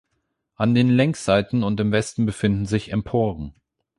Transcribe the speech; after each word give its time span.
An 0.55 0.73
den 0.73 0.89
Längsseiten 0.89 1.61
und 1.63 1.79
im 1.79 1.91
Westen 1.91 2.25
befinden 2.25 2.65
sich 2.65 2.91
Emporen. 2.91 3.53